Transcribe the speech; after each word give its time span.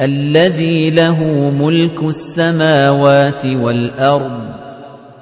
الَّذِي 0.00 0.90
لَهُ 0.90 1.50
مُلْكُ 1.60 2.02
السَّمَاوَاتِ 2.02 3.46
وَالْأَرْضِ 3.46 4.40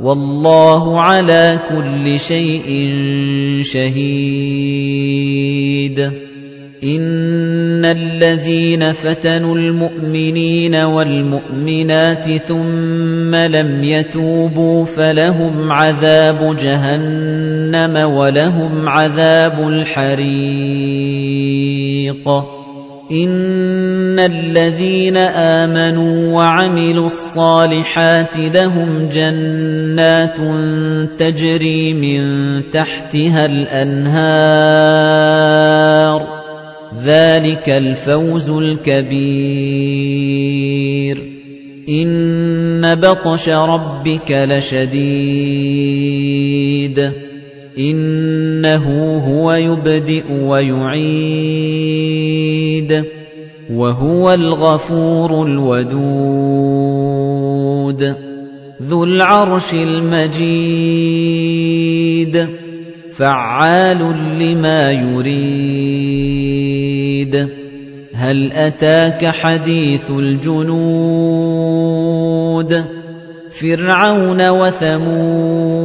وَاللَّهُ 0.00 1.00
عَلَى 1.00 1.60
كُلِّ 1.68 2.20
شَيْءٍ 2.20 2.90
شَهِيدٌ. 3.62 5.98
إِنَّ 6.84 7.84
الَّذِينَ 7.84 8.92
فَتَنُوا 8.92 9.56
الْمُؤْمِنِينَ 9.56 10.74
وَالْمُؤْمِنَاتِ 10.74 12.42
ثُمَّ 12.42 13.34
لَمْ 13.34 13.84
يَتُوبُوا 13.84 14.84
فَلَهُمْ 14.84 15.72
عَذَابُ 15.72 16.56
جَهَنَّمَ 16.56 17.96
وَلَهُمْ 17.96 18.88
عَذَابُ 18.88 19.68
الْحَرِيقِ. 19.68 20.22
إِنَّ 23.12 24.18
الَّذِينَ 24.18 25.16
آمَنُوا 25.16 26.34
وَعَمِلُوا 26.36 27.06
الصَّالِحَاتِ 27.06 28.36
لَهُمْ 28.36 29.08
جَنَّاتٌ 29.12 30.36
تَجْرِي 31.18 31.92
مِن 31.92 32.20
تَحْتِهَا 32.70 33.46
الْأَنْهَارُ 33.46 34.32
ذَلِكَ 37.04 37.68
الْفَوْزُ 37.68 38.50
الْكَبِيرُ 38.50 39.32
إِنَّ 41.88 42.94
بَطْشَ 42.94 43.48
رَبِّكَ 43.48 44.30
لَشَدِيدٌ 44.30 45.02
إِنَّهُ 47.78 48.84
هُوَ 49.18 49.52
يُبْدِئُ 49.52 50.32
وَيُعِيدُ 50.32 51.12
وَهُوَ 53.70 54.34
الْغَفُورُ 54.34 55.46
الْوَدُودُ 55.46 56.02
ذُو 58.82 59.04
الْعَرْشِ 59.04 59.74
الْمَجِيدُ 59.74 60.42
فَعَّالٌ 63.12 63.98
لِّمَا 64.38 64.90
يُرِيدُ 64.92 66.12
هَلْ 68.14 68.52
أَتَاكَ 68.52 69.26
حَدِيثُ 69.26 70.10
الْجُنُودِ 70.10 70.72
فِرْعَوْنَ 73.50 74.48
وَثَمُودَ 74.48 75.82